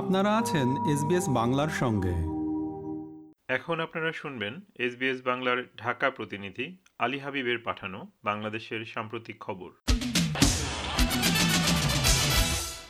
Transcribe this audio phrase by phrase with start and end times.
[0.00, 2.14] আপনারা আছেন এসবিএস বাংলার সঙ্গে।
[3.48, 9.70] এখন আপনারা শুনবেন এসবিএস বাংলার ঢাকা প্রতিনিধি আলী হাবিবের পাঠানো বাংলাদেশের সাম্প্রতিক খবর।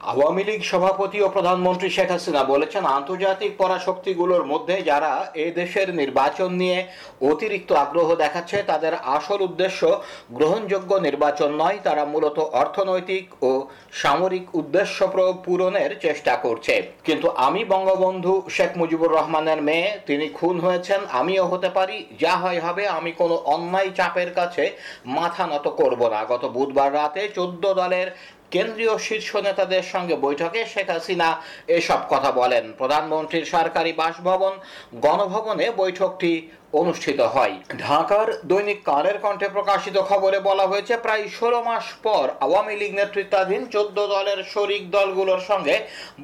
[0.00, 6.52] আওয়ামী লীগ সভাপতি ও প্রধানমন্ত্রী শেখ হাসিনা বলেছেন আন্তর্জাতিক পরাশক্তিগুলোর মধ্যে যারা এ দেশের নির্বাচন
[6.52, 6.86] নিয়ে
[7.20, 14.98] অতিরিক্ত আগ্রহ দেখাচ্ছে তাদের আসল উদ্দেশ্য গ্রহণযোগ্য নির্বাচন নয় তারা মূলত অর্থনৈতিক ও সামরিক উদ্দেশ্য
[15.44, 21.68] পূরণের চেষ্টা করছে। কিন্তু আমি বঙ্গবন্ধু শেখ মুজিবুর রহমানের মেয়ে, তিনি খুন হয়েছেন, আমিও হতে
[21.68, 24.70] পারি, যা হয় হবে, আমি কোনো অন্যায় চাপের কাছে
[25.06, 28.08] মাথা নত করব না। গত বুধবার রাতে চোদ্দ দলের
[28.50, 31.28] কেন্দ্রীয় শীর্ষ নেতাদের সঙ্গে বৈঠকে শেখ হাসিনা
[31.68, 34.52] এসব কথা বলেন। প্রধানমন্ত্রীর সরকারি বাসভবন,
[34.94, 36.32] গণভবনে বৈঠকটি
[36.80, 42.74] অনুষ্ঠিত হয়। ঢাকার দৈনিক কালের কণ্ঠে প্রকাশিত খবরে বলা হয়েছে, প্রায় ষোলো মাস পর আওয়ামী
[42.80, 45.76] লীগ নেতৃত্বাধীন চোদ্দ দলের শরিক দলগুলোর সঙ্গে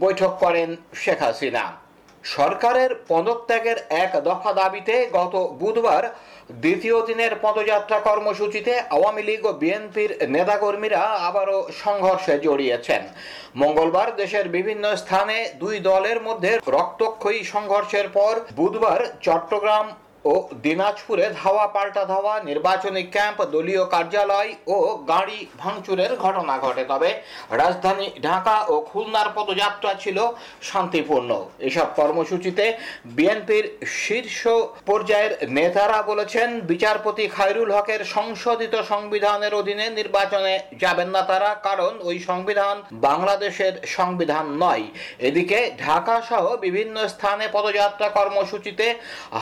[0.02, 0.68] বৈঠক করেন
[1.02, 1.64] শেখ হাসিনা।
[2.36, 6.04] সরকারের পদত্যাগের এক দফা দাবিতে গত বুধবার
[6.64, 13.02] দ্বিতীয় দিনের পদযাত্রা কর্মসূচিতে আওয়ামী লীগ ও বিএনপির নেতাকর্মীরা আবারও সংঘর্ষে জড়িয়েছেন।
[13.62, 19.86] মঙ্গলবার দেশের বিভিন্ন স্থানে দুই দলের মধ্যে রক্তক্ষয়ী সংঘর্ষের পর বুধবার চট্টগ্রাম
[20.24, 24.76] ও দিনাজপুরে ধাওয়া, পাল্টা ধাওয়া, নির্বাচনী ক্যাম্প, দলীয় কার্যালয় ও
[25.12, 27.10] গাড়ি ভাঙচুরের ঘটনা ঘটে। তবে
[27.50, 30.18] রাজধানী ঢাকা ও খুলনার পদযাত্রা ছিল
[30.62, 32.64] শান্তিপূর্ণ। এসব কর্মসূচিতে
[33.16, 33.64] বিএনপির
[34.04, 34.40] শীর্ষ
[34.86, 42.16] পর্যায়ের নেতারা বলেছেন, বিচারপতি খায়রুল হকের সংশোধিত সংবিধানের অধীনে নির্বাচনে যাবেন না তারা, কারণ ওই
[42.18, 44.84] সংবিধান বাংলাদেশের সংবিধান নয়।
[45.18, 48.86] এদিকে ঢাকা সহ বিভিন্ন স্থানে পদযাত্রা কর্মসূচিতে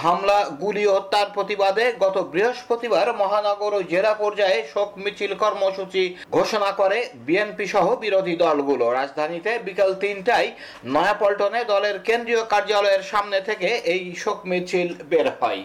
[0.04, 0.38] হামলা
[0.68, 6.02] গুলি হত্যার প্রতিবাদে গত বৃহস্পতিবার মহানগর ও জেলা পর্যায়ে শোক মিছিল কর্মসূচি
[6.36, 10.48] ঘোষণা করে বিএনপি সহ বিরোধী দলগুলো। রাজধানীতে বিকাল তিনটায়
[10.94, 15.62] নয়াপল্টনে দলের কেন্দ্রীয় কার্যালয়ের সামনে থেকে এই শোক মিছিল বের হয়।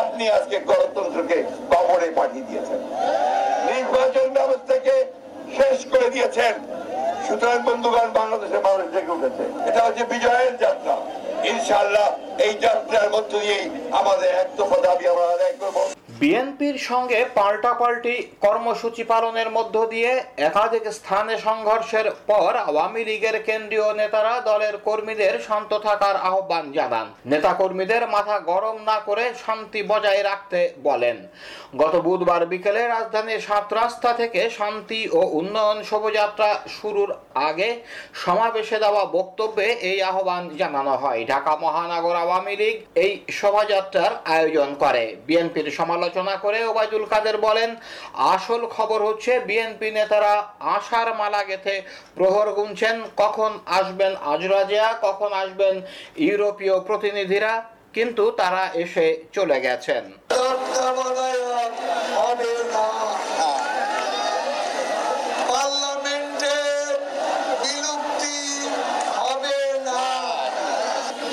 [0.00, 1.38] আপনি আজকে গণতন্ত্রকে
[1.72, 2.80] কবরে পাঠিয়ে দিয়েছেন।
[3.68, 4.94] নির্বাচন ব্যবস্থাকে
[5.56, 6.54] শেষ করে দিয়েছেন।
[7.34, 10.94] সুতরাং বন্ধুগণ, বাংলাদেশের মানুষ জেগে উঠেছে। এটা হচ্ছে বিজয়ের যাত্রা।
[11.52, 12.06] ইনশাল্লাহ
[12.46, 13.66] এই যাত্রার মধ্য দিয়েই
[13.98, 15.04] আমাদের এক দফা দাবি
[16.20, 20.10] বিএনপির সঙ্গে পাল্টাপাল্টি কর্মসূচি পালনের মধ্য দিয়ে
[20.48, 27.52] একাধিক স্থানে সংঘর্ষের পর আওয়ামী লীগের কেন্দ্রীয় নেতারা দলের কর্মীদের শান্ত থাকার আহ্বান জানান। নেতা
[27.54, 31.16] কর্মীদের মাথা গরম না করে শান্তি বজায় রাখতে বলেন।
[31.76, 37.10] গত বুধবার বিকেলে রাজধানীর সাত রাস্তা থেকে শান্তি ও উন্নয়ন শোভাযাত্রা শুরুর
[37.48, 37.68] আগে
[38.24, 45.04] সমাবেশে দেওয়া বক্তব্যে এই আহ্বান জানানো হয়। ঢাকা মহানগর আওয়ামী লীগ এই শোভাযাত্রার আয়োজন করে।
[45.26, 46.02] বিএনপির সমালোচনা
[46.44, 47.70] করে ওবায়দুল কাদের বলেন,
[48.34, 50.32] আসল খবর হচ্ছে বিএনপি নেতারা
[50.76, 51.74] আশার মালা গেথে
[52.16, 55.74] প্রহর গুনছেন। কখন আসবেন আজরাজিয়া, কখন আসবেন
[56.26, 57.52] ইউরোপীয় প্রতিনিধিরা,
[57.96, 60.04] কিন্তু তারা এসে চলে গেছেন
[62.16, 62.86] হবে না
[65.50, 66.86] পার্লামেন্টের
[67.62, 68.38] বিলুপ্তি
[69.20, 69.58] হবে
[69.88, 70.04] না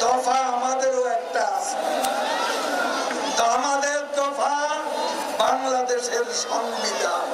[0.01, 1.77] দফা আমাদেরও একটা আছে
[3.37, 4.55] তো আমাদের দফা
[5.51, 7.27] বাংলাদেশের সংবিধান।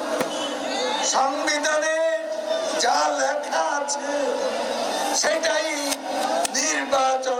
[1.14, 1.98] সংবিধানে
[2.84, 4.10] যা লেখা আছে
[5.22, 5.68] সেটাই
[6.56, 7.37] নির্বাচনে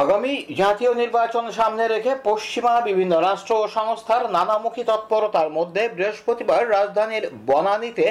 [0.00, 0.32] আগামী
[0.62, 8.06] জাতীয় নির্বাচন সামনে রেখে পশ্চিমা বিভিন্ন রাষ্ট্র ও সংস্থার নানামুখী তৎপরতার মধ্যে বৃহস্পতিবার রাজধানীর বনানীতে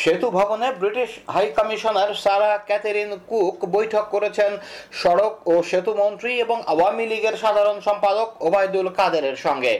[0.00, 4.50] সেতু ভবনে British High Commissioner Sarah Catherine Cook বৈঠক করেছেন।
[5.00, 9.74] সড়ক ও সেতু মন্ত্রী এবং আওয়ামী লীগের সাধারণ সম্পাদক ওবায়দুল কাদেরের সঙ্গে।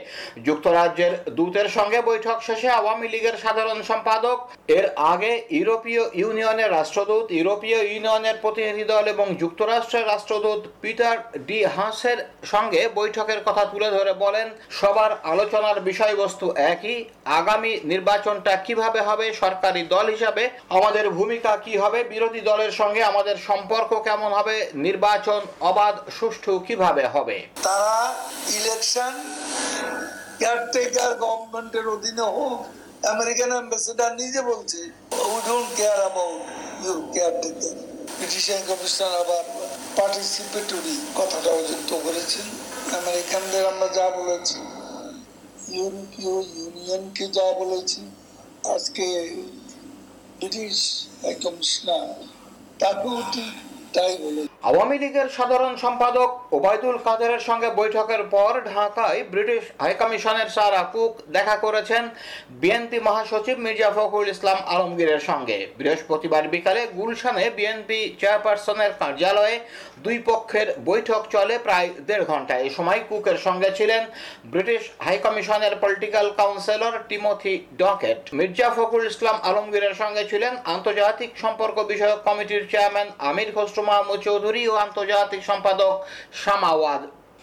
[0.47, 4.37] যুক্তরাজ্যের দূতের সঙ্গে বৈঠক শেষে আওয়ামী লীগের সাধারণ সম্পাদক,
[4.77, 11.17] এর আগে ইউরোপীয় ইউনিয়নের রাষ্ট্রদূত, ইউরোপীয় ইউনিয়নের প্রতিনিধি দল এবং যুক্তরাষ্ট্রের রাষ্ট্রদূত পিটার
[11.47, 12.19] ডি হাসের
[12.51, 14.47] সঙ্গে বৈঠকের কথা তুলে ধরে বলেন,
[14.79, 16.97] সবার আলোচনার বিষয়বস্তু একই,
[17.39, 20.43] আগামী নির্বাচনটা কীভাবে হবে, সরকারি দল হিসাবে
[20.77, 24.55] আমাদের ভূমিকা কি হবে, বিরোধী দলের সঙ্গে আমাদের সম্পর্ক কেমন হবে,
[24.87, 25.41] নির্বাচন
[25.71, 27.37] অবাধ, সুষ্ঠু কীভাবে হবে?
[27.67, 27.95] তারা
[28.59, 29.13] ইলেকশন
[30.39, 32.59] কেয়ারটেকার গভর্নমেন্টের অধীনে হোক
[33.13, 34.79] আমেরিকান অ্যাম্বাসেডার নিজে বলছে
[35.31, 36.41] we don't care about
[37.13, 37.75] caretaker
[38.17, 39.43] British commissioner আবার
[39.97, 42.45] পার্টিসিপেটরি কথাটাও যুক্ত করেছেন।
[43.01, 44.57] আমেরিকানদের আমরা যা বলেছি,
[45.75, 48.01] ইউরোপীয় ইউনিয়নকে যা বলেছি,
[48.75, 49.05] আজকে
[50.37, 50.77] ব্রিটিশ
[51.43, 52.07] কমিশনার
[52.81, 53.53] তাকেও ঠিক
[54.69, 61.55] আওয়ামী লীগের সাধারণ সম্পাদক ওবায়দুল কাদেরের সঙ্গে বৈঠকের পর ঢাকায় ব্রিটিশ হাইকমিশনের সারা কুক দেখা
[61.55, 62.03] করেছেন
[62.61, 69.55] বিএনপি মহাসচিব মির্জা ফখরুল ইসলাম আলমগীরের সঙ্গে। বৃহস্পতিবার বিকালে গুলশানে বিএনপি চেয়ারপারসনের কার্যালয়ে
[70.05, 74.01] দুই পক্ষের বৈঠক চলে প্রায় দেড় ঘণ্টা এই সময় কুকের সঙ্গে ছিলেন
[74.53, 78.19] British হাইকমিশনের political counsellor Timothy Dockett.
[78.37, 84.61] Mirza Fakhrul Islam আলমগীরের সঙ্গে ছিলেন আন্তর্জাতিক সম্পর্ক বিষয়ক কমিটির চেয়ারম্যান আমির খসরু মাহমুদ চৌধুরী
[84.71, 85.93] ও আন্তর্জাতিক সম্পাদক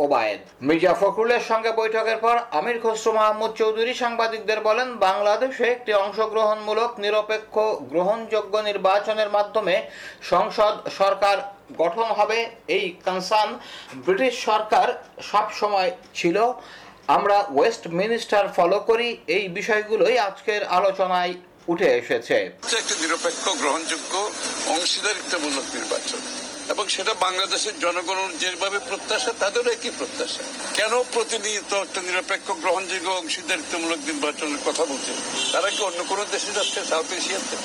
[0.05, 6.91] ওবায়েদ। মির্জা ফখরুলের সঙ্গে বৈঠকের পর আমির খসরু মাহমুদ চৌধুরী সাংবাদিকদের বলেন, বাংলাদেশে একটি অংশগ্রহণমূলক
[7.05, 7.55] নিরপেক্ষ
[7.93, 9.75] গ্রহণযোগ্য নির্বাচনের মাধ্যমে
[10.33, 11.37] সংসদ সরকার
[11.83, 12.39] গঠন হবে।
[12.77, 13.53] এই কনসার্ন
[14.05, 14.89] ব্রিটিশ সরকার
[15.31, 16.37] সব সময় ছিল।
[17.17, 21.33] আমরা ওয়েস্ট মিনিস্টার ফলো করি। এই বিষয়গুলোই আজকের আলোচনায়
[21.69, 22.35] উঠে এসেছে।
[22.79, 24.32] একটি নিরপেক্ষ, গ্রহণযোগ্য,
[24.67, 26.19] অংশীদারিত্বমূলক নির্বাচন।
[26.69, 30.43] এবং সেটা বাংলাদেশের জনগণের যেভাবে প্রত্যাশা, তাদেরও একই প্রত্যাশা।
[30.75, 35.12] কেন প্রতিনিয়ত একটা নিরপেক্ষ, গ্রহণযোগ্য, অংশীদারিত্বমূলক নির্বাচনের কথা বলছে?
[35.53, 36.85] তারা কি অন্য কোনো দেশে যাচ্ছে?
[36.88, 37.56] সাউথ এশিয়াতে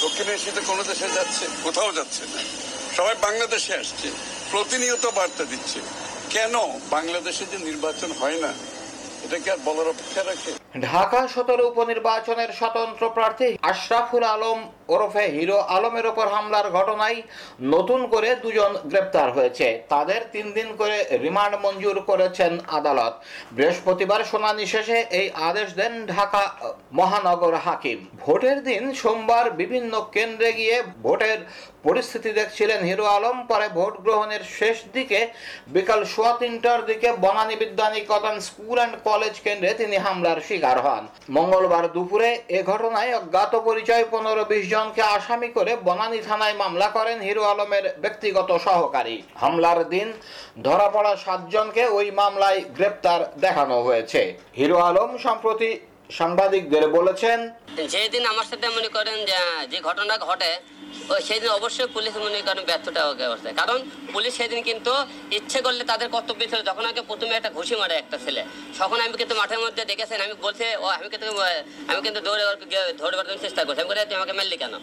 [0.00, 1.46] দক্ষিণ এশিয়াতে কোনো দেশে যাচ্ছে?
[1.62, 2.42] কোথাও যাচ্ছে না।
[2.96, 4.10] সবাই বাংলাদেশে আসছে।
[4.50, 5.80] প্রতিনিয়ত বার্তা দিচ্ছে।
[6.30, 6.54] কেন
[6.90, 8.52] বাংলাদেশে যে নির্বাচন হয় না?
[9.24, 10.65] এটা কি আর বলার অপেক্ষা রাখে?
[10.84, 14.58] ঢাকা সদর উপনির্বাচনের স্বতন্ত্র প্রার্থী আশরাফুল আলম
[14.94, 17.18] ওরফে হিরো আলমের ওপর হামলার ঘটনায়
[17.74, 23.14] নতুন করে দুজন গ্রেপ্তার হয়েছে। তাদের তিন দিন করে রিমান্ড মঞ্জুর করেছেন আদালত।
[23.56, 26.42] বৃহস্পতিবার শুনানি শেষে এই আদেশ দেন ঢাকা
[26.98, 31.38] মহানগর হাকিম। ভোটের দিন সোমবার বিভিন্ন কেন্দ্রে গিয়ে ভোটের
[31.86, 35.20] পরিস্থিতি দেখছিলেন হিরো আলম। পরে ভোট গ্রহণের শেষ দিকে
[35.76, 41.04] বিকাল সোয়া তিনটার দিকে Banani Bidyaniketan school and college কেন্দ্রে তিনি হামলার শিকার। হন।
[41.36, 47.18] মঙ্গলবার দুপুরে এ ঘটনায় অজ্ঞাত পরিচয় পনেরো বিশ জনকে আসামি করে বনানী থানায় মামলা করেন
[47.26, 50.08] হিরো আলমের ব্যক্তিগত সহকারী। হামলার দিন
[50.66, 54.20] ধরা পড়া সাতজনকে ওই মামলায় গ্রেপ্তার দেখানো হয়েছে।
[54.58, 55.70] হিরো আলম সম্প্রতি
[56.18, 57.38] সাংবাদিকদের বলেছেন,
[57.92, 59.18] যেদিন আমার সাথে মনে করেন
[59.72, 60.50] যে ঘটনা ঘটে
[61.26, 63.00] সেদিন অবশ্যই পুলিশ মনে করেন ব্যর্থতা
[63.30, 63.78] অবস্থায় কারণ
[64.14, 64.92] পুলিশ সেদিন কিন্তু
[65.38, 68.42] ইচ্ছে করলে তাদের কর্তব্য ছিল, যখন আগে প্রথমে একটা ঘুষি মারে একটা ছেলে।
[68.80, 71.26] তখন আমি কিন্তু মাঠের মধ্যে দেখেছেন, আমি বলছে, ও, আমি কিন্তু
[71.90, 74.74] আমি কিন্তু দৌড়ে ওকে ধরে বেড়ানোর চেষ্টা করছি। আমি বলে তুই আমাকে মারলি কেন?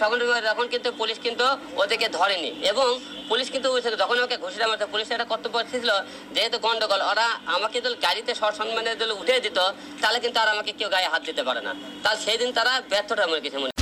[0.00, 0.18] তখন
[0.48, 1.46] তখন কিন্তু পুলিশ কিন্তু
[1.82, 2.88] ওদেরকে ধরেনি এবং
[3.30, 3.68] পুলিশ কিন্তু
[4.02, 5.90] যখন ওকে ঘুষিটা মারছে, পুলিশের একটা কর্তব্য ছিল,
[6.34, 9.58] যেহেতু গন্ডগোল, ওরা আমাকে যদি গাড়িতে সসম্মানে যদি উঠে দিত,
[10.02, 11.72] তাহলে কিন্তু আর আমাকে কেউ গায়ে হাত দিতে পারে না।
[12.02, 13.81] তাহলে সেই দিন তারা ব্যর্থটা মনে কিছু মনে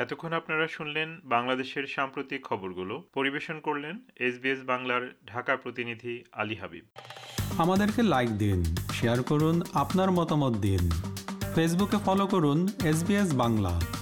[0.00, 6.84] এতক্ষণ আপনারা শুনলেন বাংলাদেশের সাম্প্রতিক খবরগুলো। পরিবেশন করলেন এসবিএস বাংলার ঢাকা প্রতিনিধি আলী হাবিব।
[7.58, 10.90] আমাদেরকে লাইক দিন শেয়ার করুন, আপনার মতামত দিন।
[11.54, 13.99] ফেসবুকে ফলো করুন এস বাংলা।